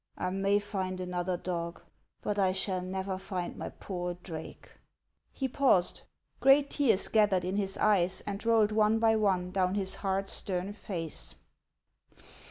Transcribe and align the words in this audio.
"I 0.17 0.31
may 0.31 0.57
find 0.57 0.99
another 0.99 1.37
dog, 1.37 1.83
but 2.23 2.39
I 2.39 2.53
shall 2.53 2.81
never 2.81 3.19
find 3.19 3.55
my 3.55 3.69
poor 3.69 4.15
Drake." 4.15 4.71
He 5.31 5.47
paused; 5.47 6.01
great 6.39 6.71
tears 6.71 7.07
gathered 7.07 7.45
in 7.45 7.55
his 7.57 7.77
eyes 7.77 8.21
and 8.25 8.43
rolled 8.43 8.71
one 8.71 8.97
by 8.97 9.15
one 9.15 9.51
down 9.51 9.75
his 9.75 9.93
hard, 10.01 10.27
stern 10.27 10.73
face. 10.73 11.35